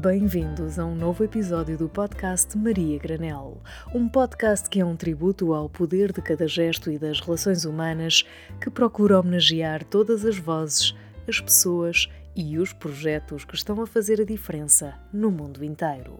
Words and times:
Bem-vindos 0.00 0.78
a 0.78 0.86
um 0.86 0.94
novo 0.94 1.22
episódio 1.22 1.76
do 1.76 1.86
podcast 1.86 2.56
Maria 2.56 2.98
Granel, 2.98 3.60
um 3.94 4.08
podcast 4.08 4.66
que 4.70 4.80
é 4.80 4.84
um 4.84 4.96
tributo 4.96 5.52
ao 5.52 5.68
poder 5.68 6.10
de 6.10 6.22
cada 6.22 6.48
gesto 6.48 6.90
e 6.90 6.98
das 6.98 7.20
relações 7.20 7.66
humanas, 7.66 8.24
que 8.62 8.70
procura 8.70 9.20
homenagear 9.20 9.84
todas 9.84 10.24
as 10.24 10.38
vozes, 10.38 10.94
as 11.28 11.38
pessoas 11.38 12.08
e 12.34 12.56
os 12.56 12.72
projetos 12.72 13.44
que 13.44 13.54
estão 13.54 13.78
a 13.82 13.86
fazer 13.86 14.22
a 14.22 14.24
diferença 14.24 14.94
no 15.12 15.30
mundo 15.30 15.62
inteiro. 15.62 16.18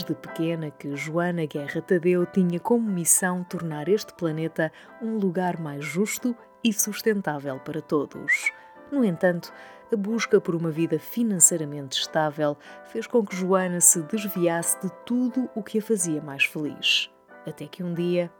Desde 0.00 0.14
pequena 0.14 0.70
que 0.70 0.96
Joana 0.96 1.44
Guerra 1.44 1.82
Tadeu 1.82 2.24
tinha 2.24 2.58
como 2.58 2.90
missão 2.90 3.44
tornar 3.44 3.86
este 3.86 4.14
planeta 4.14 4.72
um 5.02 5.18
lugar 5.18 5.60
mais 5.60 5.84
justo 5.84 6.34
e 6.64 6.72
sustentável 6.72 7.58
para 7.58 7.82
todos. 7.82 8.50
No 8.90 9.04
entanto, 9.04 9.52
a 9.92 9.96
busca 9.96 10.40
por 10.40 10.54
uma 10.54 10.70
vida 10.70 10.98
financeiramente 10.98 12.00
estável 12.00 12.56
fez 12.86 13.06
com 13.06 13.22
que 13.22 13.36
Joana 13.36 13.82
se 13.82 14.00
desviasse 14.00 14.80
de 14.80 14.90
tudo 15.04 15.50
o 15.54 15.62
que 15.62 15.78
a 15.78 15.82
fazia 15.82 16.22
mais 16.22 16.44
feliz. 16.44 17.10
Até 17.46 17.66
que 17.66 17.82
um 17.82 17.92
dia 17.92 18.32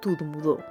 tudo 0.00 0.24
mudou. 0.24 0.62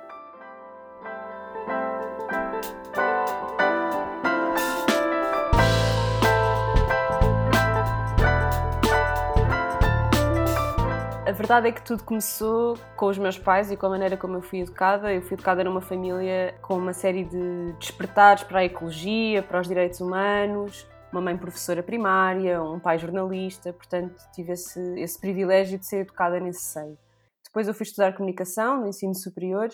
Verdade 11.37 11.67
é 11.67 11.71
que 11.71 11.83
tudo 11.83 12.03
começou 12.03 12.79
com 12.95 13.05
os 13.05 13.17
meus 13.19 13.37
pais 13.37 13.71
e 13.71 13.77
com 13.77 13.85
a 13.85 13.89
maneira 13.89 14.17
como 14.17 14.37
eu 14.37 14.41
fui 14.41 14.61
educada. 14.61 15.13
Eu 15.13 15.21
fui 15.21 15.35
educada 15.35 15.63
numa 15.63 15.81
família 15.81 16.57
com 16.63 16.75
uma 16.75 16.93
série 16.93 17.23
de 17.23 17.73
despertares 17.73 18.43
para 18.43 18.61
a 18.61 18.65
ecologia, 18.65 19.43
para 19.43 19.61
os 19.61 19.67
direitos 19.67 20.01
humanos, 20.01 20.87
uma 21.11 21.21
mãe 21.21 21.37
professora 21.37 21.83
primária, 21.83 22.59
um 22.61 22.79
pai 22.79 22.97
jornalista, 22.97 23.71
portanto 23.71 24.15
tive 24.33 24.53
esse, 24.53 24.99
esse 24.99 25.19
privilégio 25.19 25.77
de 25.77 25.85
ser 25.85 25.97
educada 25.97 26.39
nesse 26.39 26.61
seio. 26.61 26.97
Depois 27.45 27.67
eu 27.67 27.73
fui 27.75 27.83
estudar 27.83 28.15
comunicação 28.15 28.81
no 28.81 28.87
ensino 28.87 29.13
superior 29.13 29.69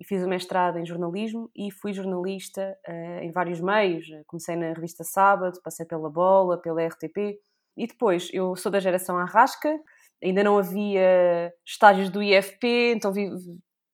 e 0.00 0.04
fiz 0.04 0.24
o 0.24 0.28
mestrado 0.28 0.76
em 0.76 0.84
jornalismo 0.84 1.48
e 1.54 1.70
fui 1.70 1.92
jornalista 1.92 2.76
uh, 2.88 3.22
em 3.22 3.30
vários 3.30 3.60
meios. 3.60 4.06
Comecei 4.26 4.56
na 4.56 4.72
revista 4.72 5.04
Sábado, 5.04 5.60
passei 5.62 5.86
pela 5.86 6.10
Bola, 6.10 6.60
pela 6.60 6.84
RTP 6.84 7.38
e 7.76 7.86
depois 7.86 8.28
eu 8.32 8.56
sou 8.56 8.72
da 8.72 8.80
geração 8.80 9.16
Arrasca, 9.16 9.78
ainda 10.22 10.44
não 10.44 10.58
havia 10.58 11.52
estágios 11.66 12.10
do 12.10 12.22
IFP, 12.22 12.94
então 12.94 13.12
vi, 13.12 13.30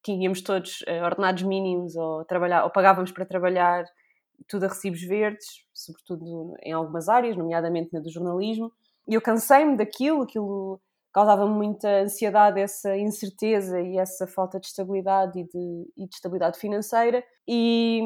tínhamos 0.02 0.40
todos 0.40 0.82
uh, 0.82 1.04
ordenados 1.04 1.42
mínimos 1.42 1.96
ou, 1.96 2.24
trabalhar, 2.24 2.64
ou 2.64 2.70
pagávamos 2.70 3.10
para 3.10 3.26
trabalhar 3.26 3.84
tudo 4.48 4.64
a 4.64 4.68
recibos 4.68 5.02
verdes, 5.02 5.46
sobretudo 5.72 6.54
em 6.62 6.72
algumas 6.72 7.08
áreas, 7.08 7.36
nomeadamente 7.36 7.92
na 7.92 8.00
do 8.00 8.10
jornalismo. 8.10 8.70
E 9.08 9.14
eu 9.14 9.20
cansei-me 9.20 9.76
daquilo, 9.76 10.22
aquilo 10.22 10.80
causava-me 11.12 11.54
muita 11.54 12.02
ansiedade, 12.02 12.60
essa 12.60 12.94
incerteza 12.96 13.80
e 13.80 13.96
essa 13.96 14.26
falta 14.26 14.60
de 14.60 14.66
estabilidade 14.66 15.40
e 15.40 15.44
de, 15.44 15.92
e 15.96 16.06
de 16.06 16.14
estabilidade 16.14 16.58
financeira. 16.58 17.24
E 17.48 18.02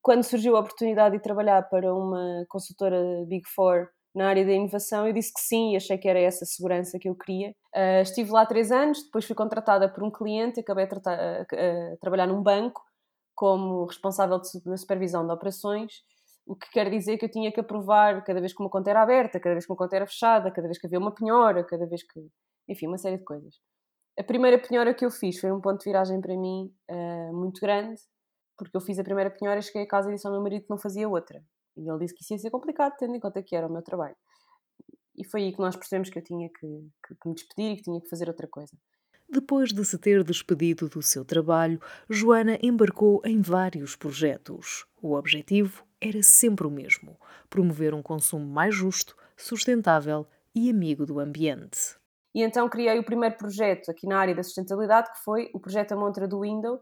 quando 0.00 0.22
surgiu 0.22 0.56
a 0.56 0.60
oportunidade 0.60 1.16
de 1.16 1.22
trabalhar 1.22 1.68
para 1.68 1.92
uma 1.92 2.44
consultora 2.48 2.96
Big 3.26 3.42
Four 3.48 3.88
na 4.14 4.28
área 4.28 4.44
da 4.44 4.52
inovação, 4.52 5.06
eu 5.06 5.12
disse 5.12 5.32
que 5.32 5.40
sim 5.40 5.72
e 5.72 5.76
achei 5.76 5.98
que 5.98 6.08
era 6.08 6.20
essa 6.20 6.44
segurança 6.44 6.98
que 6.98 7.08
eu 7.08 7.14
queria. 7.14 7.50
Uh, 7.74 8.02
estive 8.02 8.30
lá 8.30 8.46
três 8.46 8.70
anos, 8.70 9.02
depois 9.04 9.24
fui 9.24 9.34
contratada 9.34 9.88
por 9.88 10.04
um 10.04 10.10
cliente, 10.10 10.60
acabei 10.60 10.84
a, 10.84 10.88
tratar, 10.88 11.18
a, 11.18 11.42
a 11.42 11.96
trabalhar 12.00 12.26
num 12.26 12.42
banco 12.42 12.82
como 13.34 13.84
responsável 13.86 14.40
da 14.64 14.76
supervisão 14.76 15.26
de 15.26 15.32
operações, 15.32 15.92
o 16.46 16.54
que 16.54 16.70
quer 16.70 16.90
dizer 16.90 17.18
que 17.18 17.24
eu 17.24 17.30
tinha 17.30 17.50
que 17.50 17.60
aprovar 17.60 18.22
cada 18.22 18.40
vez 18.40 18.52
que 18.52 18.62
uma 18.62 18.70
conta 18.70 18.90
era 18.90 19.02
aberta, 19.02 19.40
cada 19.40 19.54
vez 19.54 19.66
que 19.66 19.72
uma 19.72 19.78
conta 19.78 19.96
era 19.96 20.06
fechada, 20.06 20.50
cada 20.50 20.68
vez 20.68 20.78
que 20.78 20.86
havia 20.86 20.98
uma 20.98 21.14
penhora, 21.14 21.64
cada 21.64 21.86
vez 21.86 22.02
que. 22.02 22.20
Enfim, 22.68 22.86
uma 22.86 22.98
série 22.98 23.18
de 23.18 23.24
coisas. 23.24 23.56
A 24.18 24.22
primeira 24.22 24.58
penhora 24.58 24.94
que 24.94 25.04
eu 25.04 25.10
fiz 25.10 25.40
foi 25.40 25.50
um 25.50 25.60
ponto 25.60 25.80
de 25.80 25.84
viragem 25.84 26.20
para 26.20 26.36
mim 26.36 26.72
uh, 26.90 27.36
muito 27.36 27.60
grande, 27.60 28.00
porque 28.56 28.76
eu 28.76 28.80
fiz 28.80 28.98
a 28.98 29.04
primeira 29.04 29.30
penhora 29.30 29.58
e 29.58 29.62
cheguei 29.62 29.82
a 29.82 29.88
casa 29.88 30.10
e 30.10 30.14
disse 30.14 30.26
ao 30.26 30.32
meu 30.32 30.42
marido 30.42 30.62
que 30.62 30.70
não 30.70 30.78
fazia 30.78 31.08
outra. 31.08 31.42
E 31.76 31.88
ele 31.88 31.98
disse 31.98 32.14
que 32.14 32.22
isso 32.22 32.32
ia 32.32 32.38
ser 32.38 32.50
complicado, 32.50 32.94
tendo 32.98 33.14
em 33.14 33.20
conta 33.20 33.42
que 33.42 33.56
era 33.56 33.66
o 33.66 33.72
meu 33.72 33.82
trabalho. 33.82 34.16
E 35.16 35.24
foi 35.24 35.42
aí 35.42 35.52
que 35.52 35.60
nós 35.60 35.76
percebemos 35.76 36.10
que 36.10 36.18
eu 36.18 36.22
tinha 36.22 36.48
que, 36.48 36.66
que, 37.06 37.14
que 37.14 37.28
me 37.28 37.34
despedir 37.34 37.72
e 37.72 37.76
que 37.76 37.82
tinha 37.82 38.00
que 38.00 38.08
fazer 38.08 38.28
outra 38.28 38.48
coisa. 38.48 38.76
Depois 39.28 39.72
de 39.72 39.84
se 39.84 39.98
ter 39.98 40.22
despedido 40.22 40.88
do 40.88 41.02
seu 41.02 41.24
trabalho, 41.24 41.80
Joana 42.08 42.58
embarcou 42.62 43.22
em 43.24 43.40
vários 43.40 43.96
projetos. 43.96 44.86
O 45.00 45.14
objetivo 45.14 45.84
era 46.00 46.22
sempre 46.22 46.66
o 46.66 46.70
mesmo: 46.70 47.18
promover 47.48 47.94
um 47.94 48.02
consumo 48.02 48.46
mais 48.46 48.74
justo, 48.74 49.16
sustentável 49.36 50.26
e 50.54 50.70
amigo 50.70 51.06
do 51.06 51.18
ambiente. 51.18 51.96
E 52.34 52.42
então 52.42 52.68
criei 52.68 52.98
o 52.98 53.04
primeiro 53.04 53.36
projeto 53.36 53.90
aqui 53.90 54.06
na 54.06 54.18
área 54.18 54.34
da 54.34 54.42
sustentabilidade, 54.42 55.10
que 55.12 55.24
foi 55.24 55.50
o 55.54 55.60
projeto 55.60 55.92
A 55.92 55.96
Montra 55.96 56.26
do 56.26 56.40
Window, 56.40 56.80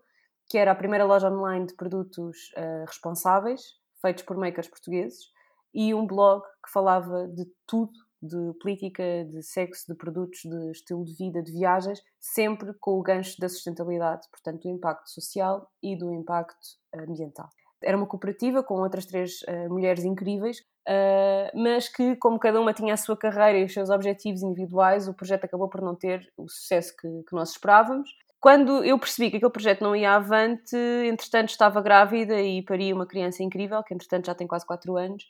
que 0.49 0.59
era 0.59 0.73
a 0.73 0.75
primeira 0.75 1.05
loja 1.05 1.31
online 1.31 1.67
de 1.67 1.75
produtos 1.75 2.37
uh, 2.57 2.85
responsáveis, 2.87 3.61
feitos 4.03 4.25
por 4.25 4.37
makers 4.37 4.69
portugueses, 4.69 5.31
e 5.73 5.95
um 5.95 6.07
blog 6.07 6.43
que 6.65 6.71
falava 6.71 7.27
de 7.29 7.47
tudo, 7.67 7.93
de 8.23 8.53
política, 8.61 9.03
de 9.25 9.43
sexo, 9.43 9.87
de 9.89 9.97
produtos, 9.97 10.41
de 10.45 10.71
estilo 10.71 11.05
de 11.05 11.15
vida, 11.17 11.43
de 11.43 11.51
viagens, 11.51 12.01
sempre 12.21 12.73
com 12.75 12.99
o 12.99 13.03
gancho 13.03 13.41
da 13.41 13.49
sustentabilidade, 13.49 14.29
portanto, 14.31 14.63
do 14.63 14.69
impacto 14.69 15.11
social 15.11 15.69
e 15.83 15.97
do 15.97 16.13
impacto 16.13 16.59
ambiental. 16.95 17.49
Era 17.83 17.97
uma 17.97 18.07
cooperativa 18.07 18.63
com 18.63 18.75
outras 18.75 19.07
três 19.07 19.43
uh, 19.43 19.69
mulheres 19.69 20.05
incríveis, 20.05 20.61
uh, 20.89 21.51
mas 21.61 21.89
que, 21.89 22.15
como 22.17 22.39
cada 22.39 22.61
uma 22.61 22.73
tinha 22.73 22.95
a 22.95 22.97
sua 22.97 23.17
carreira 23.17 23.59
e 23.59 23.65
os 23.65 23.73
seus 23.73 23.91
objetivos 23.91 24.43
individuais, 24.43 25.09
o 25.09 25.15
projeto 25.15 25.45
acabou 25.45 25.69
por 25.69 25.81
não 25.81 25.97
ter 25.97 26.33
o 26.37 26.49
sucesso 26.49 26.95
que, 26.97 27.09
que 27.25 27.35
nós 27.35 27.51
esperávamos. 27.51 28.09
Quando 28.43 28.85
eu 28.85 28.99
percebi 28.99 29.31
que 29.31 29.37
aquele 29.37 29.53
projeto 29.53 29.83
não 29.83 29.95
ia 29.95 30.17
avante, 30.17 30.77
entretanto 31.07 31.51
estava 31.51 31.81
grávida 31.81 32.43
e 32.43 32.61
pari 32.65 32.93
uma 32.93 33.07
criança 33.07 33.41
incrível, 33.41 33.85
que 33.85 33.95
entretanto 33.95 34.27
já 34.27 34.35
tem 34.35 34.49
quase 34.49 34.67
4 34.67 34.97
anos, 34.97 35.23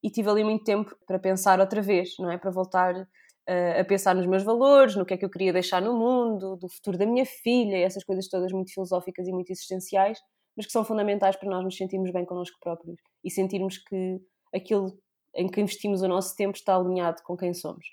e 0.00 0.08
tive 0.08 0.30
ali 0.30 0.44
muito 0.44 0.62
tempo 0.62 0.96
para 1.04 1.18
pensar 1.18 1.58
outra 1.58 1.82
vez, 1.82 2.10
não 2.20 2.30
é? 2.30 2.38
Para 2.38 2.52
voltar 2.52 2.94
uh, 2.94 3.80
a 3.80 3.84
pensar 3.84 4.14
nos 4.14 4.28
meus 4.28 4.44
valores, 4.44 4.94
no 4.94 5.04
que 5.04 5.12
é 5.12 5.16
que 5.16 5.24
eu 5.24 5.30
queria 5.30 5.52
deixar 5.52 5.82
no 5.82 5.92
mundo, 5.92 6.56
do 6.56 6.68
futuro 6.68 6.96
da 6.96 7.04
minha 7.04 7.26
filha, 7.26 7.78
essas 7.78 8.04
coisas 8.04 8.28
todas 8.28 8.52
muito 8.52 8.72
filosóficas 8.72 9.26
e 9.26 9.32
muito 9.32 9.50
existenciais, 9.50 10.20
mas 10.56 10.64
que 10.64 10.70
são 10.70 10.84
fundamentais 10.84 11.34
para 11.34 11.50
nós 11.50 11.64
nos 11.64 11.76
sentirmos 11.76 12.12
bem 12.12 12.24
connosco 12.24 12.56
próprios 12.60 12.94
e 13.24 13.30
sentirmos 13.30 13.76
que 13.78 14.20
aquilo 14.54 14.96
em 15.34 15.48
que 15.48 15.60
investimos 15.60 16.00
o 16.00 16.06
nosso 16.06 16.36
tempo 16.36 16.56
está 16.56 16.76
alinhado 16.76 17.22
com 17.24 17.36
quem 17.36 17.52
somos. 17.54 17.84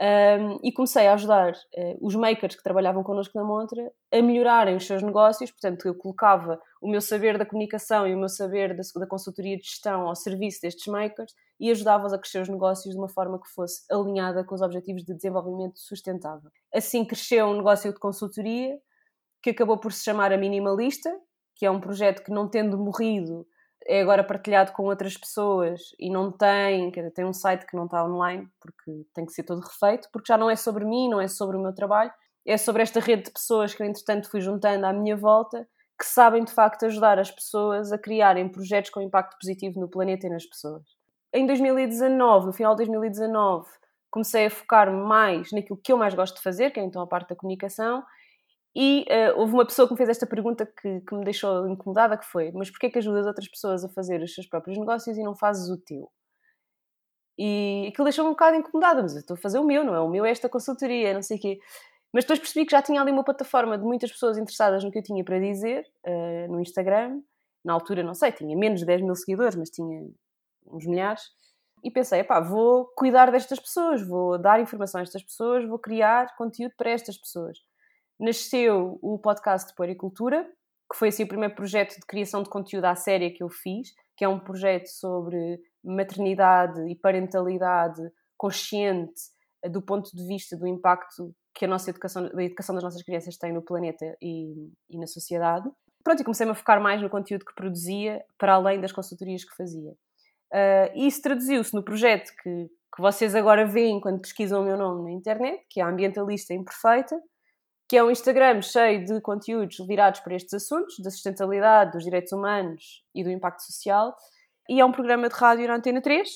Um, 0.00 0.58
e 0.64 0.72
comecei 0.72 1.06
a 1.06 1.14
ajudar 1.14 1.52
uh, 1.52 1.98
os 2.00 2.16
makers 2.16 2.56
que 2.56 2.62
trabalhavam 2.62 3.04
connosco 3.04 3.38
na 3.38 3.44
Montra 3.44 3.92
a 4.12 4.22
melhorarem 4.22 4.74
os 4.74 4.86
seus 4.86 5.02
negócios. 5.02 5.50
Portanto, 5.50 5.86
eu 5.86 5.94
colocava 5.94 6.58
o 6.80 6.88
meu 6.88 7.00
saber 7.00 7.38
da 7.38 7.46
comunicação 7.46 8.08
e 8.08 8.14
o 8.14 8.18
meu 8.18 8.28
saber 8.28 8.74
da, 8.74 8.82
da 8.96 9.06
consultoria 9.06 9.56
de 9.56 9.62
gestão 9.62 10.08
ao 10.08 10.16
serviço 10.16 10.62
destes 10.62 10.86
makers 10.86 11.32
e 11.60 11.70
ajudava-os 11.70 12.12
a 12.12 12.18
crescer 12.18 12.40
os 12.40 12.48
negócios 12.48 12.92
de 12.92 12.98
uma 12.98 13.08
forma 13.08 13.40
que 13.40 13.48
fosse 13.50 13.84
alinhada 13.92 14.42
com 14.44 14.54
os 14.54 14.62
objetivos 14.62 15.04
de 15.04 15.14
desenvolvimento 15.14 15.78
sustentável. 15.78 16.50
Assim 16.74 17.04
cresceu 17.04 17.46
um 17.46 17.58
negócio 17.58 17.92
de 17.92 17.98
consultoria 18.00 18.76
que 19.42 19.50
acabou 19.50 19.78
por 19.78 19.92
se 19.92 20.02
chamar 20.02 20.32
a 20.32 20.36
Minimalista, 20.36 21.10
que 21.54 21.66
é 21.66 21.70
um 21.70 21.80
projeto 21.80 22.24
que, 22.24 22.30
não 22.30 22.48
tendo 22.48 22.78
morrido, 22.78 23.46
é 23.86 24.00
agora 24.00 24.24
partilhado 24.24 24.72
com 24.72 24.84
outras 24.84 25.16
pessoas 25.16 25.80
e 25.98 26.10
não 26.10 26.30
tem, 26.30 26.90
quer 26.90 27.00
dizer, 27.00 27.12
tem 27.12 27.24
um 27.24 27.32
site 27.32 27.66
que 27.66 27.76
não 27.76 27.84
está 27.84 28.04
online 28.04 28.48
porque 28.60 29.06
tem 29.14 29.26
que 29.26 29.32
ser 29.32 29.42
todo 29.42 29.60
refeito, 29.60 30.08
porque 30.12 30.32
já 30.32 30.38
não 30.38 30.50
é 30.50 30.56
sobre 30.56 30.84
mim, 30.84 31.08
não 31.08 31.20
é 31.20 31.28
sobre 31.28 31.56
o 31.56 31.60
meu 31.60 31.74
trabalho, 31.74 32.12
é 32.46 32.56
sobre 32.56 32.82
esta 32.82 33.00
rede 33.00 33.24
de 33.24 33.30
pessoas 33.30 33.74
que 33.74 33.82
eu 33.82 33.86
entretanto 33.86 34.30
fui 34.30 34.40
juntando 34.40 34.86
à 34.86 34.92
minha 34.92 35.16
volta, 35.16 35.66
que 35.98 36.06
sabem 36.06 36.44
de 36.44 36.52
facto 36.52 36.86
ajudar 36.86 37.18
as 37.18 37.30
pessoas 37.30 37.92
a 37.92 37.98
criarem 37.98 38.48
projetos 38.48 38.90
com 38.90 39.00
impacto 39.00 39.36
positivo 39.40 39.80
no 39.80 39.88
planeta 39.88 40.26
e 40.26 40.30
nas 40.30 40.44
pessoas. 40.44 40.82
Em 41.32 41.46
2019, 41.46 42.46
no 42.46 42.52
final 42.52 42.74
de 42.74 42.84
2019, 42.84 43.68
comecei 44.10 44.46
a 44.46 44.50
focar 44.50 44.92
mais 44.92 45.50
naquilo 45.52 45.80
que 45.82 45.92
eu 45.92 45.96
mais 45.96 46.14
gosto 46.14 46.36
de 46.36 46.42
fazer, 46.42 46.70
que 46.70 46.80
é 46.80 46.82
então 46.82 47.00
a 47.00 47.06
parte 47.06 47.30
da 47.30 47.36
comunicação, 47.36 48.02
e 48.74 49.04
uh, 49.10 49.38
houve 49.38 49.52
uma 49.52 49.66
pessoa 49.66 49.86
que 49.86 49.94
me 49.94 49.98
fez 49.98 50.08
esta 50.08 50.26
pergunta 50.26 50.64
que, 50.64 51.00
que 51.00 51.14
me 51.14 51.24
deixou 51.24 51.68
incomodada, 51.68 52.16
que 52.16 52.24
foi 52.24 52.50
mas 52.52 52.70
porquê 52.70 52.90
que 52.90 52.98
ajudas 52.98 53.26
outras 53.26 53.48
pessoas 53.48 53.84
a 53.84 53.88
fazer 53.90 54.22
os 54.22 54.34
seus 54.34 54.46
próprios 54.46 54.78
negócios 54.78 55.16
e 55.18 55.22
não 55.22 55.34
fazes 55.34 55.68
o 55.68 55.76
teu? 55.76 56.10
E 57.38 57.88
aquilo 57.88 58.04
deixou-me 58.04 58.30
um 58.30 58.34
bocado 58.34 58.56
incomodada, 58.56 59.02
mas 59.02 59.14
eu 59.14 59.20
estou 59.20 59.34
a 59.34 59.38
fazer 59.38 59.58
o 59.58 59.64
meu, 59.64 59.84
não 59.84 59.94
é? 59.94 60.00
O 60.00 60.08
meu 60.08 60.24
é 60.24 60.30
esta 60.30 60.48
consultoria, 60.48 61.14
não 61.14 61.22
sei 61.22 61.38
o 61.38 61.40
quê. 61.40 61.58
Mas 62.12 62.24
depois 62.24 62.38
percebi 62.38 62.66
que 62.66 62.72
já 62.72 62.82
tinha 62.82 63.00
ali 63.00 63.10
uma 63.10 63.24
plataforma 63.24 63.78
de 63.78 63.84
muitas 63.84 64.12
pessoas 64.12 64.36
interessadas 64.36 64.84
no 64.84 64.90
que 64.90 64.98
eu 64.98 65.02
tinha 65.02 65.24
para 65.24 65.38
dizer, 65.40 65.86
uh, 66.06 66.52
no 66.52 66.60
Instagram. 66.60 67.20
Na 67.64 67.72
altura, 67.72 68.02
não 68.02 68.14
sei, 68.14 68.32
tinha 68.32 68.56
menos 68.56 68.80
de 68.80 68.86
10 68.86 69.02
mil 69.02 69.14
seguidores, 69.14 69.56
mas 69.56 69.70
tinha 69.70 70.06
uns 70.66 70.86
milhares. 70.86 71.22
e 71.84 71.90
pensei, 71.90 72.22
pá, 72.24 72.40
vou 72.40 72.86
cuidar 72.96 73.30
destas 73.32 73.58
pessoas, 73.60 74.06
vou 74.06 74.38
dar 74.38 74.60
informação 74.60 75.00
a 75.00 75.02
estas 75.02 75.22
pessoas, 75.22 75.66
vou 75.66 75.78
criar 75.78 76.36
conteúdo 76.36 76.74
para 76.76 76.90
estas 76.90 77.16
pessoas. 77.18 77.58
Nasceu 78.22 79.00
o 79.02 79.18
podcast 79.18 79.70
de 79.70 79.74
Puericultura, 79.74 80.48
que 80.88 80.96
foi 80.96 81.08
assim 81.08 81.24
o 81.24 81.28
primeiro 81.28 81.56
projeto 81.56 81.96
de 81.96 82.06
criação 82.06 82.40
de 82.40 82.48
conteúdo 82.48 82.84
à 82.84 82.94
série 82.94 83.32
que 83.32 83.42
eu 83.42 83.48
fiz, 83.48 83.92
que 84.16 84.24
é 84.24 84.28
um 84.28 84.38
projeto 84.38 84.86
sobre 84.86 85.60
maternidade 85.82 86.88
e 86.88 86.94
parentalidade 86.94 88.00
consciente 88.36 89.20
eh, 89.64 89.68
do 89.68 89.82
ponto 89.82 90.14
de 90.14 90.24
vista 90.24 90.56
do 90.56 90.68
impacto 90.68 91.34
que 91.52 91.64
a 91.64 91.68
nossa 91.68 91.90
educação, 91.90 92.30
a 92.32 92.44
educação 92.44 92.76
das 92.76 92.84
nossas 92.84 93.02
crianças 93.02 93.36
tem 93.36 93.52
no 93.52 93.60
planeta 93.60 94.16
e, 94.22 94.70
e 94.88 94.96
na 94.96 95.08
sociedade. 95.08 95.68
Pronto, 96.04 96.20
e 96.20 96.24
comecei-me 96.24 96.52
a 96.52 96.54
focar 96.54 96.80
mais 96.80 97.02
no 97.02 97.10
conteúdo 97.10 97.44
que 97.44 97.56
produzia, 97.56 98.24
para 98.38 98.54
além 98.54 98.80
das 98.80 98.92
consultorias 98.92 99.44
que 99.44 99.56
fazia. 99.56 99.90
Uh, 100.52 100.94
isso 100.94 101.20
traduziu-se 101.22 101.74
no 101.74 101.82
projeto 101.82 102.30
que, 102.40 102.68
que 102.94 103.02
vocês 103.02 103.34
agora 103.34 103.66
veem 103.66 104.00
quando 104.00 104.20
pesquisam 104.20 104.62
o 104.62 104.64
meu 104.64 104.76
nome 104.76 105.10
na 105.10 105.10
internet, 105.10 105.66
que 105.68 105.80
é 105.80 105.82
a 105.82 105.88
Ambientalista 105.88 106.54
Imperfeita, 106.54 107.20
que 107.92 107.96
é 107.98 108.02
um 108.02 108.10
Instagram 108.10 108.62
cheio 108.62 109.04
de 109.04 109.20
conteúdos 109.20 109.76
virados 109.86 110.20
para 110.20 110.34
estes 110.34 110.54
assuntos, 110.54 110.98
da 111.00 111.10
sustentabilidade, 111.10 111.92
dos 111.92 112.04
direitos 112.04 112.32
humanos 112.32 113.04
e 113.14 113.22
do 113.22 113.30
impacto 113.30 113.60
social, 113.60 114.16
e 114.66 114.80
é 114.80 114.84
um 114.86 114.90
programa 114.90 115.28
de 115.28 115.34
rádio 115.34 115.68
na 115.68 115.76
Antena 115.76 116.00
3. 116.00 116.26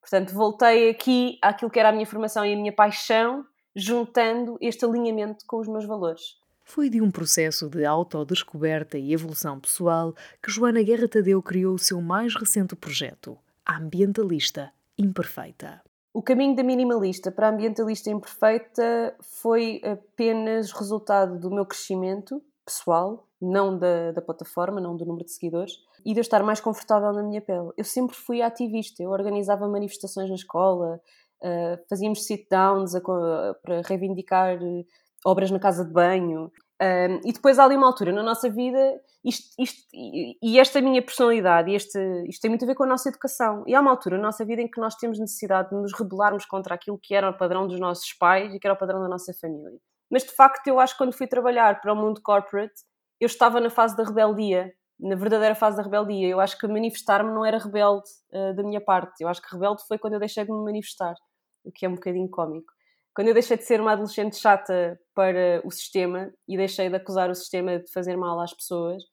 Portanto, 0.00 0.32
voltei 0.32 0.88
aqui 0.88 1.38
àquilo 1.42 1.70
que 1.70 1.78
era 1.78 1.90
a 1.90 1.92
minha 1.92 2.06
formação 2.06 2.42
e 2.42 2.54
a 2.54 2.56
minha 2.56 2.72
paixão, 2.72 3.44
juntando 3.76 4.56
este 4.62 4.86
alinhamento 4.86 5.44
com 5.46 5.60
os 5.60 5.68
meus 5.68 5.84
valores. 5.84 6.38
Foi 6.64 6.88
de 6.88 7.02
um 7.02 7.10
processo 7.10 7.68
de 7.68 7.84
autodescoberta 7.84 8.96
e 8.96 9.12
evolução 9.12 9.60
pessoal 9.60 10.14
que 10.42 10.50
Joana 10.50 10.82
Guerra 10.82 11.06
Tadeu 11.06 11.42
criou 11.42 11.74
o 11.74 11.78
seu 11.78 12.00
mais 12.00 12.34
recente 12.34 12.74
projeto, 12.74 13.36
a 13.66 13.76
Ambientalista 13.76 14.72
Imperfeita. 14.96 15.82
O 16.14 16.22
caminho 16.22 16.54
da 16.54 16.62
minimalista 16.62 17.32
para 17.32 17.48
a 17.48 17.50
ambientalista 17.50 18.08
imperfeita 18.08 19.16
foi 19.20 19.80
apenas 19.82 20.70
resultado 20.70 21.40
do 21.40 21.50
meu 21.50 21.66
crescimento 21.66 22.40
pessoal, 22.64 23.26
não 23.42 23.76
da, 23.76 24.12
da 24.12 24.22
plataforma, 24.22 24.80
não 24.80 24.96
do 24.96 25.04
número 25.04 25.24
de 25.24 25.32
seguidores, 25.32 25.72
e 26.06 26.12
de 26.12 26.20
eu 26.20 26.22
estar 26.22 26.40
mais 26.44 26.60
confortável 26.60 27.12
na 27.12 27.20
minha 27.20 27.40
pele. 27.40 27.70
Eu 27.76 27.82
sempre 27.82 28.14
fui 28.14 28.42
ativista, 28.42 29.02
eu 29.02 29.10
organizava 29.10 29.66
manifestações 29.66 30.28
na 30.28 30.36
escola, 30.36 31.00
uh, 31.42 31.84
fazíamos 31.90 32.24
sit-downs 32.24 32.92
para 33.60 33.82
reivindicar 33.84 34.62
uh, 34.62 34.86
obras 35.26 35.50
na 35.50 35.58
casa 35.58 35.84
de 35.84 35.92
banho. 35.92 36.48
Um, 36.82 37.20
e 37.24 37.32
depois 37.32 37.58
há 37.58 37.64
ali 37.64 37.76
uma 37.76 37.86
altura 37.86 38.12
na 38.12 38.22
nossa 38.22 38.50
vida, 38.50 39.00
isto, 39.24 39.54
isto, 39.58 39.86
e, 39.92 40.58
esta 40.58 40.80
minha 40.80 41.00
personalidade, 41.00 41.72
este, 41.72 41.98
isto 42.28 42.42
tem 42.42 42.50
muito 42.50 42.64
a 42.64 42.66
ver 42.66 42.74
com 42.74 42.82
a 42.82 42.86
nossa 42.86 43.08
educação. 43.08 43.62
E 43.66 43.74
há 43.74 43.80
uma 43.80 43.90
altura 43.90 44.16
na 44.16 44.24
nossa 44.24 44.44
vida 44.44 44.60
em 44.60 44.68
que 44.68 44.80
nós 44.80 44.96
temos 44.96 45.18
necessidade 45.18 45.70
de 45.70 45.76
nos 45.76 45.92
rebelarmos 45.92 46.44
contra 46.44 46.74
aquilo 46.74 46.98
que 47.00 47.14
era 47.14 47.30
o 47.30 47.36
padrão 47.36 47.66
dos 47.66 47.78
nossos 47.78 48.12
pais 48.14 48.52
e 48.52 48.58
que 48.58 48.66
era 48.66 48.74
o 48.74 48.78
padrão 48.78 49.00
da 49.00 49.08
nossa 49.08 49.32
família. 49.34 49.78
Mas 50.10 50.24
de 50.24 50.32
facto, 50.32 50.66
eu 50.66 50.80
acho 50.80 50.94
que 50.94 50.98
quando 50.98 51.12
fui 51.12 51.26
trabalhar 51.26 51.80
para 51.80 51.92
o 51.92 51.96
mundo 51.96 52.20
corporate, 52.22 52.82
eu 53.20 53.26
estava 53.26 53.60
na 53.60 53.70
fase 53.70 53.96
da 53.96 54.04
rebeldia, 54.04 54.72
na 54.98 55.14
verdadeira 55.14 55.54
fase 55.54 55.76
da 55.76 55.82
rebeldia. 55.82 56.28
Eu 56.28 56.40
acho 56.40 56.58
que 56.58 56.66
manifestar-me 56.66 57.30
não 57.32 57.44
era 57.44 57.58
rebelde 57.58 58.04
uh, 58.32 58.54
da 58.54 58.62
minha 58.62 58.80
parte. 58.80 59.22
Eu 59.22 59.28
acho 59.28 59.40
que 59.40 59.52
rebelde 59.52 59.82
foi 59.86 59.96
quando 59.96 60.14
eu 60.14 60.20
deixei 60.20 60.44
de 60.44 60.50
me 60.50 60.62
manifestar, 60.64 61.14
o 61.64 61.70
que 61.72 61.86
é 61.86 61.88
um 61.88 61.94
bocadinho 61.94 62.28
cómico 62.28 62.74
quando 63.14 63.28
eu 63.28 63.34
deixei 63.34 63.56
de 63.56 63.64
ser 63.64 63.80
uma 63.80 63.92
adolescente 63.92 64.36
chata 64.36 65.00
para 65.14 65.60
o 65.64 65.70
sistema 65.70 66.32
e 66.48 66.56
deixei 66.56 66.88
de 66.88 66.96
acusar 66.96 67.30
o 67.30 67.34
sistema 67.34 67.78
de 67.78 67.90
fazer 67.92 68.16
mal 68.16 68.40
às 68.40 68.52
pessoas, 68.52 69.04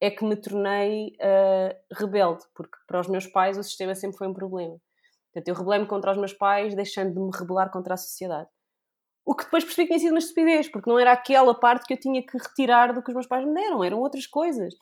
é 0.00 0.10
que 0.10 0.24
me 0.24 0.36
tornei 0.36 1.16
uh, 1.16 1.94
rebelde, 1.94 2.44
porque 2.54 2.76
para 2.86 3.00
os 3.00 3.08
meus 3.08 3.26
pais 3.26 3.58
o 3.58 3.64
sistema 3.64 3.94
sempre 3.96 4.16
foi 4.16 4.28
um 4.28 4.32
problema. 4.32 4.78
Portanto, 5.32 5.48
eu 5.48 5.54
rebelei-me 5.54 5.86
contra 5.86 6.12
os 6.12 6.16
meus 6.16 6.32
pais, 6.32 6.74
deixando 6.74 7.12
de 7.12 7.20
me 7.20 7.30
rebelar 7.36 7.70
contra 7.70 7.94
a 7.94 7.96
sociedade. 7.96 8.48
O 9.26 9.34
que 9.34 9.44
depois 9.44 9.64
percebi 9.64 9.88
que 9.88 9.94
tinha 9.94 10.00
sido 10.00 10.12
uma 10.12 10.20
estupidez, 10.20 10.68
porque 10.70 10.88
não 10.88 10.98
era 10.98 11.12
aquela 11.12 11.54
parte 11.54 11.86
que 11.86 11.94
eu 11.94 12.00
tinha 12.00 12.24
que 12.24 12.38
retirar 12.38 12.94
do 12.94 13.02
que 13.02 13.10
os 13.10 13.14
meus 13.14 13.26
pais 13.26 13.44
me 13.44 13.52
deram, 13.52 13.82
eram 13.82 13.98
outras 13.98 14.26
coisas. 14.26 14.72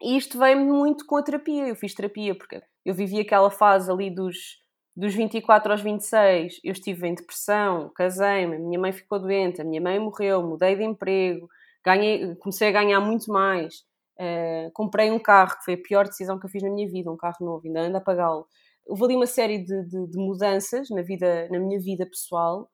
E 0.00 0.16
isto 0.16 0.38
veio-me 0.38 0.64
muito 0.64 1.04
com 1.04 1.16
a 1.16 1.22
terapia. 1.22 1.66
Eu 1.66 1.74
fiz 1.74 1.92
terapia 1.92 2.34
porque 2.36 2.62
eu 2.84 2.94
vivi 2.94 3.20
aquela 3.20 3.50
fase 3.50 3.90
ali 3.90 4.08
dos 4.08 4.62
dos 4.98 5.14
24 5.14 5.70
aos 5.70 5.80
26 5.80 6.60
eu 6.64 6.72
estive 6.72 7.06
em 7.06 7.14
depressão, 7.14 7.88
casei-me, 7.94 8.56
a 8.56 8.58
minha 8.58 8.80
mãe 8.80 8.92
ficou 8.92 9.20
doente, 9.20 9.60
a 9.60 9.64
minha 9.64 9.80
mãe 9.80 9.96
morreu, 10.00 10.42
mudei 10.42 10.74
de 10.74 10.82
emprego, 10.82 11.48
ganhei, 11.84 12.34
comecei 12.34 12.68
a 12.68 12.72
ganhar 12.72 12.98
muito 12.98 13.30
mais, 13.30 13.84
uh, 14.18 14.72
comprei 14.74 15.12
um 15.12 15.20
carro, 15.20 15.56
que 15.56 15.64
foi 15.66 15.74
a 15.74 15.78
pior 15.80 16.04
decisão 16.04 16.36
que 16.36 16.46
eu 16.46 16.50
fiz 16.50 16.64
na 16.64 16.70
minha 16.70 16.90
vida, 16.90 17.12
um 17.12 17.16
carro 17.16 17.36
novo, 17.40 17.64
ainda 17.64 17.82
ando 17.82 17.96
a 17.96 18.00
pagá-lo. 18.00 18.48
Houve 18.84 19.04
ali 19.04 19.14
uma 19.14 19.26
série 19.28 19.58
de, 19.58 19.84
de, 19.84 20.06
de, 20.08 20.18
mudanças 20.18 20.90
na, 20.90 21.02
vida, 21.02 21.48
na 21.48 21.60
minha 21.60 21.78
vida 21.78 22.04
pessoal 22.04 22.68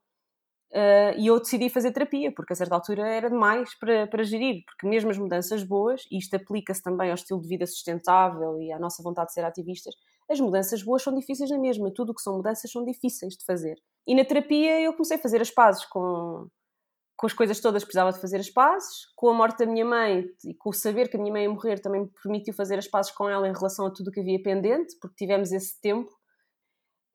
uh, 0.73 1.19
e 1.19 1.27
eu 1.27 1.39
decidi 1.39 1.69
fazer 1.69 1.93
terapia, 1.93 2.33
porque 2.33 2.55
a 2.55 2.57
certa 2.57 2.75
altura 2.75 3.07
era 3.07 3.29
demais 3.29 3.79
para, 3.79 4.07
para 4.07 4.25
gerir, 4.25 4.63
porque 4.65 4.89
mesmo 4.89 5.11
as 5.11 5.19
mudanças 5.19 5.63
boas, 5.63 6.07
e 6.11 6.17
isto 6.17 6.35
aplica-se 6.35 6.83
também 6.83 7.11
ao 7.11 7.17
estilo 7.17 7.43
de 7.43 7.49
vida 7.49 7.67
sustentável 7.67 8.59
e 8.63 8.73
à 8.73 8.79
nossa 8.79 9.03
vontade 9.03 9.27
de 9.27 9.35
ser 9.35 9.45
ativistas, 9.45 9.95
as 10.31 10.41
mudanças 10.41 10.83
boas 10.83 11.03
são 11.03 11.15
difíceis 11.15 11.51
na 11.51 11.59
mesma, 11.59 11.93
tudo 11.93 12.13
o 12.13 12.15
que 12.15 12.23
são 12.23 12.37
mudanças 12.37 12.71
são 12.71 12.85
difíceis 12.85 13.37
de 13.37 13.45
fazer. 13.45 13.77
E 14.07 14.15
na 14.15 14.25
terapia 14.25 14.81
eu 14.81 14.93
comecei 14.93 15.17
a 15.17 15.21
fazer 15.21 15.41
as 15.41 15.51
pazes 15.51 15.85
com, 15.87 16.49
com 17.17 17.27
as 17.27 17.33
coisas 17.33 17.61
todas 17.61 17.85
precisava 17.85 18.13
de 18.13 18.21
fazer 18.21 18.39
as 18.39 18.51
pazes, 18.51 19.07
com 19.15 19.29
a 19.29 19.35
morte 19.35 19.59
da 19.59 19.67
minha 19.67 19.85
mãe 19.85 20.27
e 20.45 20.55
com 20.55 20.71
o 20.71 20.73
saber 20.73 21.09
que 21.09 21.17
a 21.17 21.21
minha 21.21 21.33
mãe 21.33 21.43
ia 21.45 21.51
morrer 21.51 21.81
também 21.81 22.03
me 22.03 22.11
permitiu 22.23 22.55
fazer 22.55 22.79
as 22.79 22.89
pazes 22.89 23.13
com 23.13 23.29
ela 23.29 23.49
em 23.49 23.53
relação 23.53 23.87
a 23.87 23.91
tudo 23.91 24.09
o 24.09 24.11
que 24.11 24.21
havia 24.21 24.43
pendente, 24.43 24.97
porque 25.01 25.17
tivemos 25.17 25.53
esse 25.53 25.81
tempo. 25.81 26.11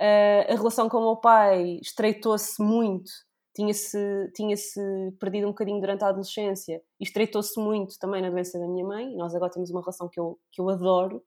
Uh, 0.01 0.53
a 0.53 0.55
relação 0.55 0.87
com 0.87 0.97
o 0.97 1.01
meu 1.01 1.15
pai 1.17 1.79
estreitou-se 1.81 2.63
muito, 2.63 3.11
tinha-se 3.53 4.31
tinha 4.33 4.55
-se 4.55 4.79
perdido 5.19 5.47
um 5.47 5.51
bocadinho 5.51 5.81
durante 5.81 6.05
a 6.05 6.07
adolescência 6.07 6.81
e 6.99 7.03
estreitou-se 7.03 7.59
muito 7.59 7.99
também 7.99 8.21
na 8.21 8.29
doença 8.29 8.57
da 8.57 8.67
minha 8.67 8.85
mãe. 8.85 9.13
Nós 9.15 9.35
agora 9.35 9.51
temos 9.51 9.69
uma 9.69 9.81
relação 9.81 10.07
que 10.07 10.19
eu, 10.19 10.39
que 10.51 10.61
eu 10.61 10.69
adoro. 10.69 11.21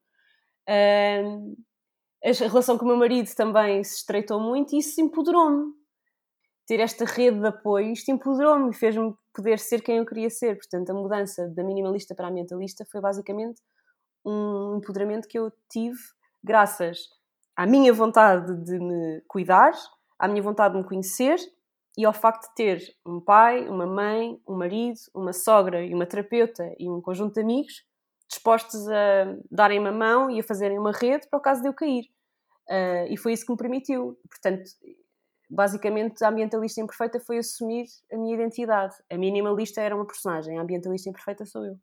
Uh, 0.66 1.54
a 2.24 2.48
relação 2.48 2.78
com 2.78 2.84
o 2.84 2.88
meu 2.88 2.96
marido 2.96 3.28
também 3.34 3.82
se 3.82 3.96
estreitou 3.96 4.40
muito 4.40 4.74
e 4.74 4.78
isso 4.78 5.00
empoderou-me. 5.00 5.72
Ter 6.66 6.78
esta 6.78 7.04
rede 7.04 7.40
de 7.40 7.46
apoio, 7.48 7.92
isto 7.92 8.10
empoderou-me 8.10 8.70
e 8.70 8.74
fez-me 8.74 9.12
poder 9.34 9.58
ser 9.58 9.82
quem 9.82 9.98
eu 9.98 10.06
queria 10.06 10.30
ser. 10.30 10.56
Portanto, 10.56 10.90
a 10.90 10.94
mudança 10.94 11.48
da 11.48 11.64
minimalista 11.64 12.14
para 12.14 12.28
a 12.28 12.30
ambientalista 12.30 12.84
foi 12.90 13.00
basicamente 13.00 13.60
um 14.24 14.76
empoderamento 14.76 15.26
que 15.26 15.38
eu 15.38 15.52
tive 15.68 15.98
graças 16.42 16.98
à 17.56 17.66
minha 17.66 17.92
vontade 17.92 18.54
de 18.64 18.78
me 18.78 19.20
cuidar, 19.26 19.72
à 20.16 20.28
minha 20.28 20.42
vontade 20.42 20.74
de 20.74 20.80
me 20.80 20.86
conhecer 20.86 21.36
e 21.98 22.04
ao 22.04 22.12
facto 22.12 22.48
de 22.48 22.54
ter 22.54 22.82
um 23.04 23.20
pai, 23.20 23.68
uma 23.68 23.86
mãe, 23.86 24.40
um 24.48 24.56
marido, 24.56 24.98
uma 25.12 25.32
sogra 25.32 25.84
e 25.84 25.92
uma 25.92 26.06
terapeuta 26.06 26.72
e 26.78 26.88
um 26.88 27.00
conjunto 27.00 27.34
de 27.34 27.40
amigos 27.40 27.84
dispostos 28.32 28.88
a 28.88 29.36
darem-me 29.50 29.88
a 29.88 29.92
mão 29.92 30.30
e 30.30 30.40
a 30.40 30.42
fazerem 30.42 30.78
uma 30.78 30.92
rede 30.92 31.28
para 31.28 31.38
o 31.38 31.42
caso 31.42 31.60
de 31.60 31.68
eu 31.68 31.74
cair. 31.74 32.04
Uh, 32.68 33.06
e 33.10 33.16
foi 33.16 33.32
isso 33.32 33.44
que 33.44 33.52
me 33.52 33.58
permitiu. 33.58 34.18
Portanto, 34.28 34.62
basicamente, 35.50 36.24
a 36.24 36.28
ambientalista 36.28 36.80
imperfeita 36.80 37.20
foi 37.20 37.38
assumir 37.38 37.84
a 38.10 38.16
minha 38.16 38.34
identidade. 38.34 38.94
A 39.10 39.18
minimalista 39.18 39.80
era 39.80 39.94
uma 39.94 40.06
personagem, 40.06 40.58
a 40.58 40.62
ambientalista 40.62 41.10
imperfeita 41.10 41.44
sou 41.44 41.66
eu. 41.66 41.76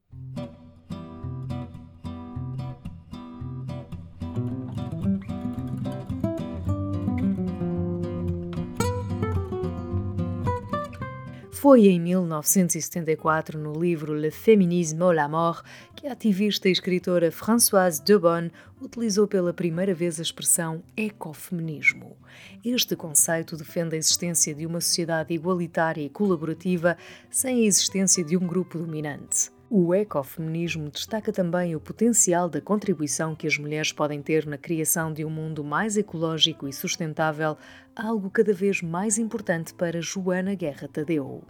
Foi 11.62 11.88
em 11.88 12.00
1974, 12.00 13.60
no 13.60 13.74
livro 13.74 14.14
Le 14.14 14.32
Féminisme 14.32 15.04
ou 15.04 15.12
la 15.12 15.28
Mort, 15.28 15.66
que 15.94 16.08
a 16.08 16.14
ativista 16.14 16.70
e 16.70 16.72
escritora 16.72 17.34
Françoise 17.34 18.02
Debonne 18.02 18.50
utilizou 18.82 19.28
pela 19.28 19.52
primeira 19.52 19.94
vez 19.94 20.20
a 20.20 20.22
expressão 20.22 20.82
ecofeminismo. 20.96 22.16
Este 22.64 22.96
conceito 22.96 23.58
defende 23.58 23.98
a 23.98 24.00
existência 24.00 24.56
de 24.56 24.66
uma 24.66 24.80
sociedade 24.80 25.34
igualitária 25.34 26.02
e 26.02 26.10
colaborativa 26.10 26.96
sem 27.30 27.58
a 27.58 27.68
existência 27.68 28.24
de 28.24 28.38
um 28.38 28.48
grupo 28.48 28.78
dominante. 28.78 29.52
O 29.72 29.94
ecofeminismo 29.94 30.90
destaca 30.90 31.32
também 31.32 31.76
o 31.76 31.80
potencial 31.80 32.50
da 32.50 32.60
contribuição 32.60 33.36
que 33.36 33.46
as 33.46 33.56
mulheres 33.56 33.92
podem 33.92 34.20
ter 34.20 34.48
na 34.48 34.58
criação 34.58 35.14
de 35.14 35.24
um 35.24 35.30
mundo 35.30 35.64
mais 35.64 35.96
ecológico 35.96 36.68
e 36.68 36.74
sustentável, 36.74 37.56
algo 37.96 38.32
cada 38.32 38.52
vez 38.52 38.82
mais 38.82 39.20
importante 39.20 39.72
para 39.76 40.02
Joana 40.02 40.56
Guerra 40.56 40.88
Tadeu. 40.88 41.44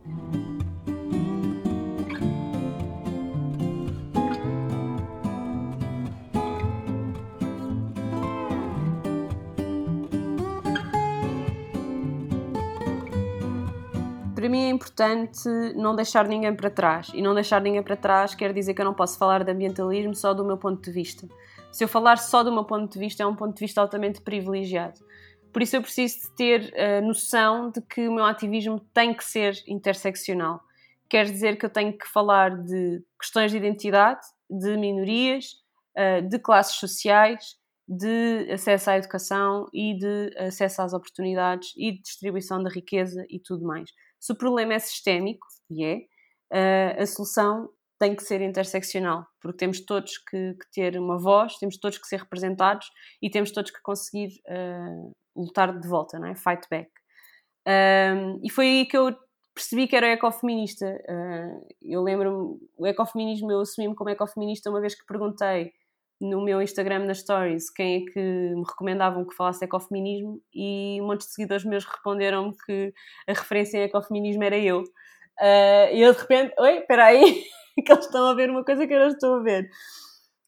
Importante 15.00 15.50
não 15.75 15.96
deixar 15.96 16.27
ninguém 16.27 16.53
para 16.53 16.70
trás. 16.70 17.10
E 17.13 17.22
não 17.22 17.34
deixar 17.34 17.62
ninguém 17.62 17.82
para 17.82 17.96
trás 17.96 18.36
quer 18.36 18.53
dizer 18.53 18.74
que 18.74 18.82
eu 18.82 18.86
não 18.86 18.94
posso 18.94 19.18
falar 19.18 19.44
de 19.44 19.51
ambientalismo 19.51 20.13
só 20.13 20.34
do 20.34 20.44
meu 20.44 20.58
ponto 20.58 20.82
de 20.82 20.91
vista. 20.91 21.27
Se 21.72 21.84
eu 21.84 21.88
falar 21.88 22.18
só 22.18 22.44
do 22.44 22.51
meu 22.51 22.65
ponto 22.65 22.91
de 22.91 23.00
vista, 23.00 23.24
é 23.24 23.25
um 23.25 23.36
ponto 23.36 23.56
de 23.56 23.60
vista 23.62 23.79
altamente 23.79 24.22
privilegiado. 24.22 25.00
Por 25.53 25.62
isso 25.62 25.75
eu 25.75 25.82
preciso 25.82 26.22
de 26.22 26.36
ter 26.36 26.74
a 26.77 27.01
noção 27.01 27.72
de 27.72 27.82
que 27.82 28.08
o 28.08 28.13
meu 28.13 28.25
ativismo 28.25 28.79
tem 28.94 29.13
que 29.13 29.24
ser 29.24 29.56
interseccional. 29.68 30.60
Quer 31.10 31.25
dizer 31.25 31.58
que 31.58 31.65
eu 31.65 31.70
tenho 31.70 31.98
que 31.98 32.08
falar 32.08 32.56
de 32.56 33.01
questões 33.20 33.51
de 33.51 33.58
identidade, 33.58 34.22
de 34.50 34.77
minorias, 34.77 35.56
eh, 35.96 36.22
de 36.22 36.38
classes 36.38 36.75
sociais, 36.75 37.58
de 37.88 38.51
acesso 38.51 38.91
à 38.91 38.98
educação 38.98 39.65
e 39.74 39.98
de 39.98 40.38
acesso 40.38 40.84
às 40.84 40.94
oportunidades 40.94 41.74
e 41.75 41.94
de 41.94 42.01
distribuição 42.01 42.62
da 42.62 42.70
riqueza 42.70 43.25
e 43.27 43.39
tudo 43.39 43.65
mais. 43.65 43.89
Se 44.20 44.34
o 44.34 44.36
problema 44.36 44.74
é 44.74 44.80
sistémico, 44.80 45.48
e 45.70 45.86
é, 45.86 46.02
eh, 46.52 46.96
a 47.00 47.06
solução 47.06 47.70
tem 48.00 48.16
que 48.16 48.24
ser 48.24 48.42
interseccional, 48.42 49.28
porque 49.42 49.58
temos 49.58 49.82
todos 49.82 50.18
que, 50.18 50.54
que, 50.54 50.72
ter 50.72 50.98
uma 50.98 51.20
voz, 51.20 51.58
temos 51.58 51.78
todos 51.78 51.98
que 51.98 52.08
ser 52.08 52.22
representados 52.22 52.90
e 53.22 53.30
temos 53.30 53.52
todos 53.52 53.72
que 53.72 53.82
conseguir 53.82 54.30
uh, 54.48 55.12
lutar 55.36 55.78
de 55.78 55.88
volta, 55.88 56.18
não 56.18 56.30
é? 56.30 56.36
Fight 56.36 56.66
back. 56.72 56.90
Um, 57.68 58.40
e 58.42 58.50
foi 58.50 58.68
aí 58.68 58.86
que 58.86 58.98
eu 58.98 59.14
percebi 59.54 59.86
que 59.86 59.98
era 59.98 60.08
ecofeminista. 60.14 60.86
Uh, 60.86 61.68
eu 61.82 62.02
lembro-me, 62.02 62.58
o 62.78 62.88
ecofeminismo, 62.88 63.52
eu 63.52 63.60
assumi-me 63.60 63.96
como 63.96 64.10
ecofeminista 64.10 64.70
uma 64.70 64.80
vez 64.80 64.96
que 64.96 65.06
perguntei 65.06 65.74
no 66.20 66.44
meu 66.44 66.62
Instagram, 66.62 67.06
nas 67.06 67.20
stories, 67.20 67.70
quem 67.70 68.04
é 68.04 68.12
que 68.12 68.20
me 68.20 68.64
recomendavam 68.68 69.26
que 69.26 69.36
falasse 69.36 69.64
ecofeminismo 69.64 70.42
e 70.54 71.00
um 71.02 71.08
monte 71.08 71.22
de 71.22 71.34
seguidores 71.34 71.64
meus 71.64 71.86
responderam-me 71.86 72.56
que 72.66 72.94
a 73.28 73.34
referência 73.34 73.78
em 73.78 73.84
ecofeminismo 73.84 74.44
era 74.44 74.58
eu. 74.58 74.82
Uh, 74.82 75.94
e 75.94 76.02
eu 76.02 76.14
de 76.14 76.20
repente, 76.20 76.54
oi, 76.60 76.80
espera 76.80 77.06
aí, 77.06 77.44
que 77.86 77.92
eles 77.92 78.06
estão 78.06 78.28
a 78.28 78.34
ver 78.34 78.50
uma 78.50 78.66
coisa 78.66 78.86
que 78.86 78.94
eu 78.94 79.00
não 79.00 79.08
estou 79.08 79.36
a 79.36 79.44
ver. 79.44 79.70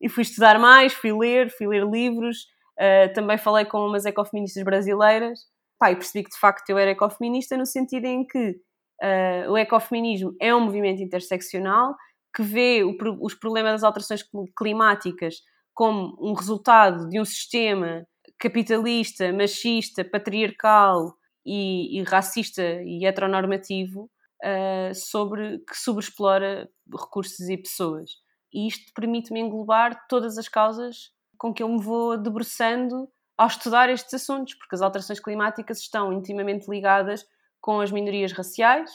E 0.01 0.09
fui 0.09 0.23
estudar 0.23 0.59
mais, 0.59 0.93
fui 0.93 1.13
ler, 1.13 1.49
fui 1.49 1.67
ler 1.67 1.85
livros, 1.85 2.47
uh, 2.77 3.13
também 3.13 3.37
falei 3.37 3.63
com 3.63 3.85
umas 3.85 4.05
ecofeministas 4.05 4.63
brasileiras, 4.63 5.39
pá, 5.79 5.91
e 5.91 5.95
percebi 5.95 6.25
que 6.25 6.31
de 6.31 6.39
facto 6.39 6.69
eu 6.69 6.77
era 6.77 6.91
ecofeminista 6.91 7.55
no 7.55 7.65
sentido 7.65 8.05
em 8.05 8.27
que 8.27 8.59
uh, 9.01 9.51
o 9.51 9.57
ecofeminismo 9.57 10.35
é 10.41 10.53
um 10.53 10.59
movimento 10.59 11.01
interseccional 11.01 11.95
que 12.35 12.43
vê 12.43 12.83
o, 12.83 12.97
os 13.21 13.35
problemas 13.35 13.73
das 13.73 13.83
alterações 13.83 14.23
climáticas 14.57 15.35
como 15.81 16.15
um 16.21 16.33
resultado 16.33 17.09
de 17.09 17.19
um 17.19 17.25
sistema 17.25 18.05
capitalista, 18.37 19.33
machista, 19.33 20.05
patriarcal 20.05 21.11
e, 21.43 21.97
e 21.97 22.03
racista 22.03 22.61
e 22.83 23.03
heteronormativo 23.03 24.03
uh, 24.43 24.93
sobre, 24.93 25.57
que 25.67 25.75
sobreexplora 25.75 26.69
recursos 26.87 27.49
e 27.49 27.57
pessoas. 27.57 28.11
E 28.53 28.67
isto 28.67 28.93
permite-me 28.93 29.39
englobar 29.39 30.05
todas 30.07 30.37
as 30.37 30.47
causas 30.47 31.09
com 31.35 31.51
que 31.51 31.63
eu 31.63 31.67
me 31.67 31.81
vou 31.81 32.15
debruçando 32.15 33.09
ao 33.35 33.47
estudar 33.47 33.89
estes 33.89 34.13
assuntos, 34.13 34.53
porque 34.53 34.75
as 34.75 34.83
alterações 34.83 35.19
climáticas 35.19 35.79
estão 35.79 36.13
intimamente 36.13 36.69
ligadas 36.69 37.25
com 37.59 37.81
as 37.81 37.91
minorias 37.91 38.33
raciais, 38.33 38.91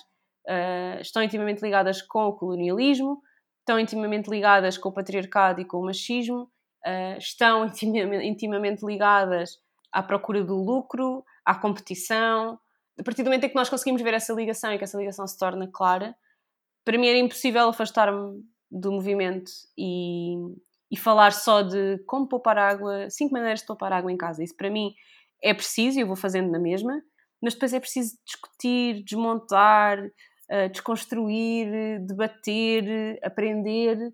uh, 0.49 1.01
estão 1.01 1.21
intimamente 1.21 1.63
ligadas 1.63 2.01
com 2.01 2.27
o 2.27 2.37
colonialismo, 2.37 3.21
estão 3.59 3.81
intimamente 3.81 4.31
ligadas 4.31 4.79
com 4.79 4.91
o 4.91 4.95
patriarcado 4.95 5.61
e 5.61 5.65
com 5.65 5.79
o 5.79 5.85
machismo, 5.85 6.49
uh, 6.85 7.19
estão 7.19 7.67
intimamente, 7.67 8.85
ligadas 8.85 9.59
à 9.93 10.03
procura 10.03 10.43
do 10.43 10.57
lucro, 10.57 11.25
à 11.45 11.55
competição, 11.55 12.59
a 12.99 13.03
partir 13.03 13.23
do 13.23 13.27
momento 13.27 13.45
em 13.45 13.49
que 13.49 13.55
nós 13.55 13.69
conseguimos 13.69 14.03
ver 14.03 14.15
essa 14.15 14.33
ligação 14.33 14.73
e 14.73 14.79
que 14.79 14.85
essa 14.85 14.99
ligação 14.99 15.27
se 15.27 15.39
torna 15.39 15.69
clara, 15.71 16.15
para 16.85 16.99
mim 16.99 17.09
era 17.09 17.19
impossível 17.19 17.69
afastar-me 17.69 18.43
do 18.71 18.93
movimento 18.93 19.51
e, 19.77 20.35
e 20.91 20.97
falar 20.97 21.33
só 21.33 21.63
de 21.63 21.99
como 22.07 22.29
poupar 22.29 22.59
água, 22.59 23.09
cinco 23.11 23.33
maneiras 23.33 23.61
de 23.61 23.67
poupar 23.67 23.93
água 23.93 24.11
em 24.11 24.17
casa. 24.17 24.43
Isso 24.43 24.57
para 24.57 24.71
mim 24.71 24.95
é 25.43 25.53
preciso 25.53 25.99
e 25.99 26.03
eu 26.03 26.07
vou 26.07 26.17
fazendo 26.17 26.51
na 26.51 26.59
mesma, 26.59 27.03
mas 27.41 27.55
depois 27.55 27.73
é 27.73 27.81
preciso 27.81 28.17
discutir, 28.25 29.03
desmontar, 29.05 29.99
uh, 30.05 30.69
desconstruir, 30.71 32.01
debater, 32.07 33.19
aprender. 33.23 34.13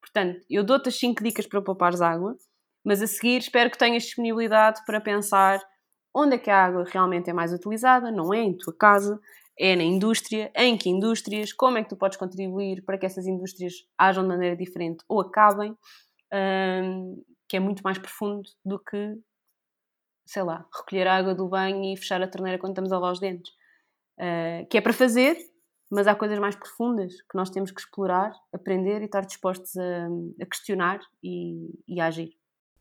Portanto, 0.00 0.40
eu 0.48 0.64
dou-te 0.64 0.88
as 0.88 0.96
cinco 0.96 1.22
dicas 1.22 1.46
para 1.46 1.62
poupares 1.62 2.00
água, 2.00 2.36
mas 2.84 3.02
a 3.02 3.06
seguir 3.06 3.38
espero 3.38 3.70
que 3.70 3.78
tenhas 3.78 4.04
disponibilidade 4.04 4.80
para 4.86 5.00
pensar 5.00 5.60
onde 6.14 6.36
é 6.36 6.38
que 6.38 6.50
a 6.50 6.64
água 6.64 6.84
realmente 6.86 7.30
é 7.30 7.32
mais 7.32 7.52
utilizada, 7.52 8.10
não 8.10 8.32
é 8.32 8.38
em 8.38 8.56
tua 8.56 8.74
casa, 8.76 9.20
é 9.58 9.74
na 9.74 9.82
indústria, 9.82 10.50
em 10.54 10.76
que 10.76 10.88
indústrias, 10.88 11.52
como 11.52 11.78
é 11.78 11.82
que 11.82 11.88
tu 11.88 11.96
podes 11.96 12.16
contribuir 12.16 12.84
para 12.84 12.96
que 12.96 13.06
essas 13.06 13.26
indústrias 13.26 13.74
ajam 13.98 14.22
de 14.22 14.28
maneira 14.28 14.56
diferente 14.56 15.04
ou 15.08 15.20
acabem, 15.20 15.76
que 17.48 17.56
é 17.56 17.60
muito 17.60 17.82
mais 17.82 17.98
profundo 17.98 18.48
do 18.64 18.78
que, 18.78 19.16
sei 20.26 20.42
lá, 20.42 20.66
recolher 20.74 21.08
a 21.08 21.16
água 21.16 21.34
do 21.34 21.48
banho 21.48 21.92
e 21.92 21.96
fechar 21.96 22.22
a 22.22 22.28
torneira 22.28 22.58
quando 22.58 22.72
estamos 22.72 22.92
a 22.92 22.96
lavar 22.96 23.12
os 23.12 23.20
dentes. 23.20 23.52
Uh, 24.20 24.66
que 24.68 24.76
é 24.76 24.80
para 24.80 24.92
fazer, 24.92 25.36
mas 25.90 26.06
há 26.06 26.14
coisas 26.14 26.38
mais 26.38 26.54
profundas 26.54 27.14
que 27.22 27.36
nós 27.36 27.50
temos 27.50 27.70
que 27.70 27.80
explorar, 27.80 28.32
aprender 28.52 29.02
e 29.02 29.06
estar 29.06 29.24
dispostos 29.24 29.76
a, 29.76 30.08
a 30.42 30.46
questionar 30.46 31.00
e, 31.22 31.70
e 31.86 32.00
a 32.00 32.06
agir. 32.06 32.38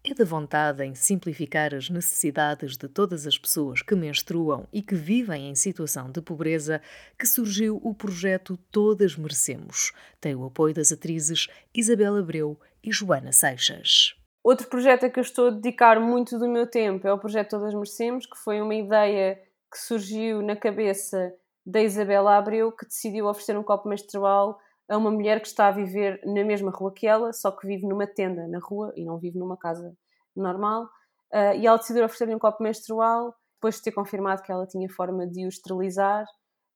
É 0.10 0.14
da 0.14 0.24
vontade 0.24 0.86
em 0.86 0.96
simplificar 0.96 1.76
as 1.76 1.90
necessidades 1.90 2.78
de 2.78 2.88
todas 2.88 3.28
as 3.28 3.38
pessoas 3.38 3.82
que 3.82 3.94
menstruam 3.94 4.66
e 4.72 4.82
que 4.82 4.96
vivem 4.96 5.50
em 5.50 5.56
situação 5.56 6.10
de 6.10 6.22
pobreza 6.22 6.82
que 7.20 7.28
surgiu 7.28 7.82
o 7.84 7.94
projeto 7.94 8.58
Todas 8.72 9.18
Merecemos. 9.18 9.92
Tem 10.22 10.34
o 10.34 10.46
apoio 10.46 10.74
das 10.74 10.94
atrizes 10.94 11.48
Isabel 11.76 12.16
Abreu 12.16 12.58
e 12.82 12.90
Joana 12.90 13.34
Seixas. 13.34 14.16
Outro 14.42 14.70
projeto 14.70 15.06
a 15.06 15.10
que 15.10 15.20
eu 15.20 15.24
estou 15.24 15.48
a 15.48 15.52
dedicar 15.52 16.00
muito 16.00 16.40
do 16.40 16.48
meu 16.48 16.66
tempo 16.66 17.06
é 17.06 17.12
o 17.12 17.20
projeto 17.20 17.50
Todas 17.50 17.74
Merecemos, 17.74 18.26
que 18.26 18.38
foi 18.38 18.62
uma 18.62 18.76
ideia 18.76 19.36
que 19.70 19.78
surgiu 19.78 20.42
na 20.42 20.56
cabeça 20.56 21.34
da 21.68 21.82
Isabela 21.82 22.38
Abreu, 22.38 22.72
que 22.72 22.86
decidiu 22.86 23.28
oferecer 23.28 23.58
um 23.58 23.64
copo 23.64 23.90
menstrual 23.90 24.58
a 24.90 24.98
uma 24.98 25.12
mulher 25.12 25.42
que 25.42 25.48
está 25.48 25.68
a 25.68 25.72
viver 25.72 26.22
na 26.24 26.46
mesma 26.46 26.72
rua 26.72 26.94
que 26.94 27.06
ela, 27.06 27.34
só 27.34 27.52
que 27.52 27.68
vive 27.68 27.86
numa 27.86 28.08
tenda 28.08 28.48
na 28.48 28.58
rua 28.58 28.94
e 28.96 29.04
não 29.04 29.18
vive 29.18 29.38
numa 29.38 29.58
casa 29.58 29.94
normal. 30.34 30.86
Uh, 31.34 31.60
e 31.60 31.68
ela 31.68 31.76
decidiu 31.78 32.06
oferecer-lhe 32.06 32.34
um 32.34 32.40
copo 32.40 32.64
menstrual, 32.64 33.36
depois 33.56 33.76
de 33.76 33.82
ter 33.82 33.92
confirmado 33.92 34.42
que 34.44 34.52
ela 34.52 34.66
tinha 34.66 34.88
forma 34.90 35.28
de 35.28 35.46
o 35.46 35.50
esterilizar. 35.50 36.24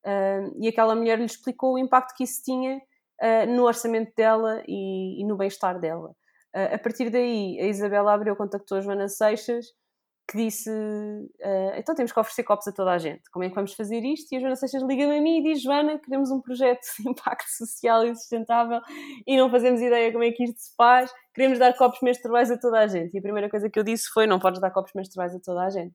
Uh, 0.04 0.52
e 0.60 0.68
aquela 0.68 0.94
mulher 0.94 1.18
lhe 1.18 1.24
explicou 1.24 1.72
o 1.72 1.78
impacto 1.78 2.14
que 2.14 2.24
isso 2.24 2.42
tinha 2.44 2.76
uh, 2.76 3.46
no 3.48 3.64
orçamento 3.64 4.12
dela 4.14 4.62
e, 4.68 5.22
e 5.22 5.24
no 5.24 5.38
bem-estar 5.38 5.80
dela. 5.80 6.14
a 6.52 6.76
partir 6.76 7.08
daí, 7.08 7.58
a 7.58 7.64
Isabela 7.64 8.12
Abreu 8.12 8.36
contactou 8.36 8.76
a 8.76 8.82
Joana 8.82 9.08
Seixas 9.08 9.68
que 10.32 10.38
disse: 10.38 10.70
uh, 10.70 11.72
então 11.76 11.94
temos 11.94 12.10
que 12.10 12.18
oferecer 12.18 12.42
copos 12.42 12.66
a 12.66 12.72
toda 12.72 12.90
a 12.92 12.98
gente. 12.98 13.30
Como 13.30 13.44
é 13.44 13.50
que 13.50 13.54
vamos 13.54 13.74
fazer 13.74 14.02
isto? 14.02 14.32
E 14.32 14.36
a 14.36 14.40
Joana 14.40 14.56
Seixas 14.56 14.82
liga-me 14.82 15.18
a 15.18 15.20
mim 15.20 15.40
e 15.40 15.42
diz: 15.42 15.62
Joana, 15.62 15.98
queremos 15.98 16.30
um 16.30 16.40
projeto 16.40 16.80
de 16.98 17.04
impacto 17.10 17.48
social 17.48 18.04
e 18.06 18.14
sustentável 18.16 18.80
e 19.26 19.36
não 19.36 19.50
fazemos 19.50 19.80
ideia 19.82 20.10
como 20.10 20.24
é 20.24 20.32
que 20.32 20.42
isto 20.44 20.58
se 20.58 20.74
faz. 20.74 21.12
Queremos 21.34 21.58
dar 21.58 21.76
copos 21.76 22.00
menstruais 22.02 22.50
a 22.50 22.58
toda 22.58 22.80
a 22.80 22.86
gente. 22.86 23.14
E 23.14 23.18
a 23.18 23.22
primeira 23.22 23.50
coisa 23.50 23.68
que 23.68 23.78
eu 23.78 23.84
disse 23.84 24.08
foi: 24.12 24.26
não 24.26 24.38
podes 24.38 24.60
dar 24.60 24.70
copos 24.70 24.92
menstruais 24.94 25.34
a 25.34 25.38
toda 25.38 25.62
a 25.64 25.70
gente. 25.70 25.94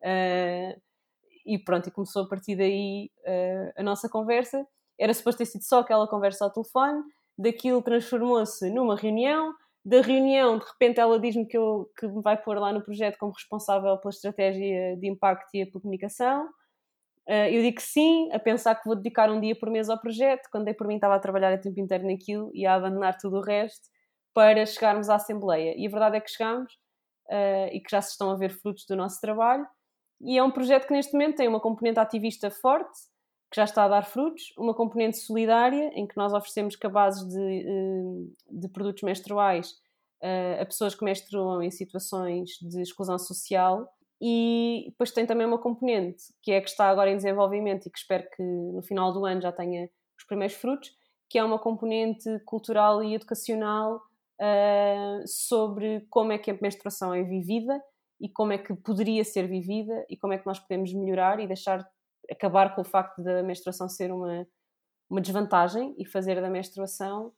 Uh, 0.00 0.80
e 1.44 1.58
pronto, 1.58 1.88
e 1.88 1.92
começou 1.92 2.22
a 2.22 2.28
partir 2.28 2.54
daí 2.54 3.10
uh, 3.26 3.80
a 3.80 3.82
nossa 3.82 4.08
conversa. 4.08 4.64
Era 4.98 5.12
suposto 5.12 5.38
ter 5.38 5.46
sido 5.46 5.64
só 5.64 5.80
aquela 5.80 6.06
conversa 6.06 6.44
ao 6.44 6.52
telefone, 6.52 7.02
daquilo 7.36 7.82
transformou-se 7.82 8.70
numa 8.70 8.94
reunião 8.94 9.52
da 9.84 10.00
reunião, 10.00 10.58
de 10.58 10.64
repente 10.64 11.00
ela 11.00 11.18
diz-me 11.18 11.46
que, 11.46 11.58
eu, 11.58 11.90
que 11.98 12.06
me 12.06 12.22
vai 12.22 12.40
pôr 12.40 12.58
lá 12.58 12.72
no 12.72 12.82
projeto 12.82 13.18
como 13.18 13.32
responsável 13.32 13.96
pela 13.98 14.10
estratégia 14.10 14.96
de 14.96 15.08
impacto 15.08 15.48
e 15.54 15.62
a 15.62 15.70
comunicação. 15.70 16.46
Uh, 17.28 17.48
eu 17.50 17.62
digo 17.62 17.76
que 17.76 17.82
sim, 17.82 18.30
a 18.32 18.38
pensar 18.38 18.74
que 18.74 18.84
vou 18.84 18.96
dedicar 18.96 19.30
um 19.30 19.40
dia 19.40 19.56
por 19.56 19.70
mês 19.70 19.88
ao 19.88 20.00
projeto. 20.00 20.48
Quando 20.50 20.64
dei 20.64 20.74
por 20.74 20.86
mim, 20.86 20.96
estava 20.96 21.14
a 21.16 21.18
trabalhar 21.18 21.52
a 21.52 21.58
tempo 21.58 21.78
inteiro 21.80 22.06
naquilo 22.06 22.50
e 22.54 22.66
a 22.66 22.74
abandonar 22.74 23.16
tudo 23.18 23.38
o 23.38 23.42
resto 23.42 23.88
para 24.34 24.64
chegarmos 24.66 25.08
à 25.08 25.16
Assembleia. 25.16 25.74
E 25.76 25.86
a 25.86 25.90
verdade 25.90 26.16
é 26.16 26.20
que 26.20 26.30
chegamos 26.30 26.72
uh, 27.28 27.68
e 27.72 27.80
que 27.80 27.90
já 27.90 28.00
se 28.00 28.12
estão 28.12 28.30
a 28.30 28.36
ver 28.36 28.50
frutos 28.50 28.84
do 28.86 28.96
nosso 28.96 29.20
trabalho. 29.20 29.66
E 30.20 30.38
é 30.38 30.42
um 30.42 30.50
projeto 30.50 30.86
que 30.86 30.92
neste 30.92 31.12
momento 31.12 31.36
tem 31.36 31.48
uma 31.48 31.60
componente 31.60 31.98
ativista 31.98 32.50
forte, 32.50 32.98
que 33.52 33.56
já 33.56 33.64
está 33.64 33.84
a 33.84 33.88
dar 33.88 34.02
frutos, 34.02 34.54
uma 34.56 34.72
componente 34.72 35.18
solidária, 35.18 35.92
em 35.94 36.06
que 36.06 36.16
nós 36.16 36.32
oferecemos 36.32 36.74
cabazes 36.74 37.28
de, 37.28 37.38
eh, 37.38 38.30
de 38.50 38.68
produtos 38.68 39.02
menstruais 39.02 39.74
eh, 40.22 40.58
a 40.58 40.64
pessoas 40.64 40.94
que 40.94 41.04
menstruam 41.04 41.62
em 41.62 41.70
situações 41.70 42.52
de 42.62 42.80
exclusão 42.80 43.18
social. 43.18 43.86
E 44.18 44.86
depois 44.88 45.10
tem 45.10 45.26
também 45.26 45.46
uma 45.46 45.58
componente 45.58 46.22
que 46.40 46.50
é 46.50 46.62
que 46.62 46.70
está 46.70 46.88
agora 46.88 47.10
em 47.10 47.16
desenvolvimento 47.16 47.86
e 47.86 47.90
que 47.90 47.98
espero 47.98 48.26
que 48.34 48.42
no 48.42 48.80
final 48.82 49.12
do 49.12 49.26
ano 49.26 49.42
já 49.42 49.52
tenha 49.52 49.90
os 50.16 50.24
primeiros 50.24 50.56
frutos, 50.56 50.90
que 51.28 51.36
é 51.36 51.44
uma 51.44 51.58
componente 51.58 52.30
cultural 52.46 53.02
e 53.02 53.14
educacional 53.14 53.96
uh, 53.96 55.26
sobre 55.26 56.06
como 56.08 56.32
é 56.32 56.38
que 56.38 56.50
a 56.50 56.58
menstruação 56.58 57.12
é 57.12 57.22
vivida 57.22 57.82
e 58.18 58.30
como 58.30 58.52
é 58.52 58.58
que 58.58 58.74
poderia 58.76 59.24
ser 59.24 59.46
vivida 59.46 60.06
e 60.08 60.16
como 60.16 60.32
é 60.32 60.38
que 60.38 60.46
nós 60.46 60.58
podemos 60.58 60.94
melhorar 60.94 61.40
e 61.40 61.46
deixar 61.46 61.86
acabar 62.30 62.74
com 62.74 62.82
o 62.82 62.84
facto 62.84 63.22
da 63.22 63.42
menstruação 63.42 63.88
ser 63.88 64.12
uma, 64.12 64.46
uma 65.08 65.20
desvantagem 65.20 65.94
e 65.98 66.04
fazer 66.04 66.40
da 66.40 66.50
menstruação 66.50 67.32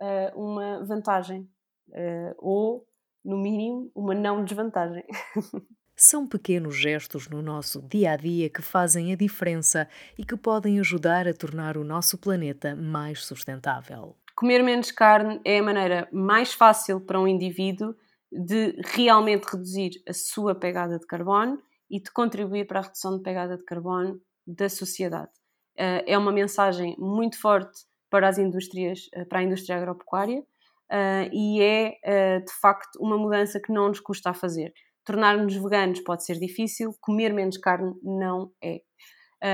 uh, 0.00 0.40
uma 0.40 0.84
vantagem. 0.84 1.48
Uh, 1.88 2.34
ou, 2.38 2.86
no 3.24 3.36
mínimo, 3.36 3.90
uma 3.94 4.14
não 4.14 4.44
desvantagem. 4.44 5.04
São 5.96 6.26
pequenos 6.26 6.76
gestos 6.76 7.28
no 7.28 7.40
nosso 7.40 7.80
dia 7.82 8.12
a 8.12 8.16
dia 8.16 8.50
que 8.50 8.60
fazem 8.60 9.12
a 9.12 9.16
diferença 9.16 9.88
e 10.18 10.24
que 10.24 10.36
podem 10.36 10.80
ajudar 10.80 11.28
a 11.28 11.32
tornar 11.32 11.76
o 11.76 11.84
nosso 11.84 12.18
planeta 12.18 12.74
mais 12.74 13.24
sustentável. 13.24 14.16
Comer 14.34 14.62
menos 14.64 14.90
carne 14.90 15.40
é 15.44 15.60
a 15.60 15.62
maneira 15.62 16.08
mais 16.10 16.52
fácil 16.52 17.00
para 17.00 17.20
um 17.20 17.28
indivíduo 17.28 17.94
de 18.32 18.74
realmente 18.84 19.44
reduzir 19.44 19.92
a 20.08 20.12
sua 20.12 20.52
pegada 20.52 20.98
de 20.98 21.06
carbono 21.06 21.62
e 21.90 22.00
de 22.00 22.10
contribuir 22.12 22.66
para 22.66 22.80
a 22.80 22.82
redução 22.82 23.16
de 23.16 23.22
pegada 23.22 23.56
de 23.56 23.64
carbono 23.64 24.20
da 24.46 24.68
sociedade. 24.68 25.30
Eh, 25.76 26.12
é 26.12 26.18
uma 26.18 26.32
mensagem 26.32 26.94
muito 26.98 27.40
forte 27.40 27.82
para 28.10 28.28
as 28.28 28.38
indústrias, 28.38 29.08
eh, 29.12 29.24
para 29.24 29.40
a 29.40 29.42
indústria 29.42 29.76
agropecuária 29.76 30.42
eh, 30.90 31.30
e 31.32 31.62
é 31.62 32.40
de 32.40 32.52
facto 32.60 32.96
uma 33.00 33.18
mudança 33.18 33.60
que 33.60 33.72
não 33.72 33.88
nos 33.88 34.00
custa 34.00 34.30
a 34.30 34.34
fazer. 34.34 34.72
Tornar-nos 35.04 35.54
veganos 35.56 36.00
pode 36.00 36.24
ser 36.24 36.38
difícil, 36.38 36.94
comer 37.00 37.32
menos 37.32 37.58
carne 37.58 37.92
não 38.02 38.52
é. 38.62 38.80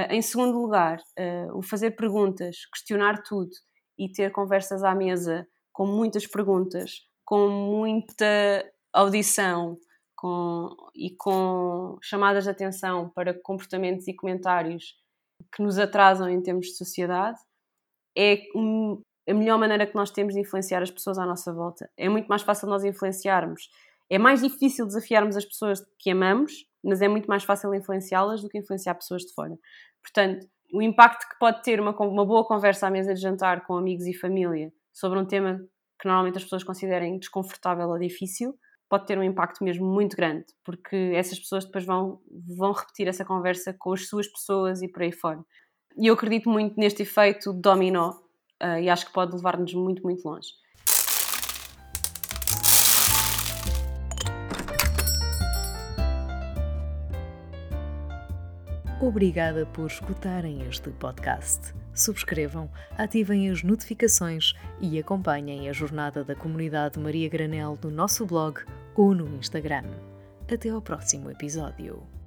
Em 0.08 0.22
segundo 0.22 0.56
lugar, 0.56 0.99
o 1.52 1.62
fazer 1.62 1.92
perguntas, 1.92 2.58
questionar 2.72 3.22
tudo 3.25 3.50
e 3.99 4.08
ter 4.08 4.30
conversas 4.30 4.84
à 4.84 4.94
mesa 4.94 5.44
com 5.72 5.84
muitas 5.84 6.26
perguntas, 6.28 7.00
com 7.25 7.49
muita 7.49 8.64
audição 8.92 9.76
com, 10.20 10.76
e 10.94 11.10
com 11.16 11.96
chamadas 12.02 12.44
de 12.44 12.50
atenção 12.50 13.08
para 13.08 13.32
comportamentos 13.32 14.06
e 14.06 14.14
comentários 14.14 14.94
que 15.54 15.62
nos 15.62 15.78
atrasam 15.78 16.28
em 16.28 16.42
termos 16.42 16.66
de 16.66 16.76
sociedade, 16.76 17.38
é 18.16 18.42
um, 18.54 19.00
a 19.26 19.32
melhor 19.32 19.58
maneira 19.58 19.86
que 19.86 19.94
nós 19.94 20.10
temos 20.10 20.34
de 20.34 20.40
influenciar 20.40 20.82
as 20.82 20.90
pessoas 20.90 21.16
à 21.18 21.24
nossa 21.24 21.54
volta. 21.54 21.90
É 21.96 22.06
muito 22.06 22.26
mais 22.26 22.42
fácil 22.42 22.68
nós 22.68 22.84
influenciarmos. 22.84 23.70
É 24.10 24.18
mais 24.18 24.42
difícil 24.42 24.84
desafiarmos 24.86 25.38
as 25.38 25.44
pessoas 25.46 25.82
que 25.98 26.10
amamos, 26.10 26.66
mas 26.84 27.00
é 27.00 27.08
muito 27.08 27.26
mais 27.26 27.42
fácil 27.42 27.74
influenciá-las 27.74 28.42
do 28.42 28.48
que 28.50 28.58
influenciar 28.58 28.94
pessoas 28.96 29.22
de 29.22 29.32
fora. 29.32 29.56
Portanto, 30.02 30.46
o 30.70 30.82
impacto 30.82 31.26
que 31.30 31.38
pode 31.38 31.62
ter 31.62 31.80
uma, 31.80 31.96
uma 31.98 32.26
boa 32.26 32.46
conversa 32.46 32.88
à 32.88 32.90
mesa 32.90 33.14
de 33.14 33.20
jantar 33.20 33.64
com 33.66 33.74
amigos 33.74 34.06
e 34.06 34.12
família 34.12 34.70
sobre 34.92 35.18
um 35.18 35.24
tema 35.24 35.58
que 35.98 36.06
normalmente 36.06 36.36
as 36.36 36.42
pessoas 36.42 36.62
considerem 36.62 37.18
desconfortável 37.18 37.88
ou 37.88 37.98
difícil, 37.98 38.54
pode 38.90 39.06
ter 39.06 39.16
um 39.16 39.23
impacto 39.23 39.62
mesmo 39.62 39.87
muito 39.87 40.16
grande, 40.16 40.47
porque 40.64 41.12
essas 41.14 41.38
pessoas 41.38 41.64
depois 41.64 41.87
vão, 41.87 42.20
vão 42.59 42.73
repetir 42.73 43.06
essa 43.06 43.25
conversa 43.25 43.73
com 43.73 43.92
as 43.92 44.09
suas 44.09 44.26
pessoas 44.26 44.82
e 44.82 44.88
por 44.88 45.02
aí 45.02 45.12
fora. 45.12 45.38
E 45.97 46.09
eu 46.09 46.14
acredito 46.14 46.50
muito 46.50 46.78
neste 46.78 47.02
efeito 47.02 47.52
dominó 47.52 48.11
uh, 48.61 48.80
e 48.80 48.90
acho 48.90 49.06
que 49.06 49.12
pode 49.12 49.32
levar-nos 49.37 49.73
muito, 49.75 50.02
muito 50.02 50.28
longe. 50.28 50.49
Obrigada 59.00 59.64
por 59.66 59.87
escutarem 59.87 60.66
este 60.68 60.90
podcast. 60.90 61.73
Subscrevam, 61.94 62.68
ativem 62.99 63.50
as 63.50 63.62
notificações 63.62 64.52
e 64.80 64.99
acompanhem 64.99 65.68
a 65.68 65.73
jornada 65.73 66.25
da 66.25 66.35
comunidade 66.35 66.99
Maria 66.99 67.28
Granel 67.28 67.78
no 67.82 67.90
nosso 67.90 68.26
blog 68.26 68.61
ou 68.94 69.14
no 69.14 69.26
Instagram. 69.37 69.85
Até 70.52 70.68
ao 70.70 70.82
próximo 70.82 71.30
episódio. 71.30 72.19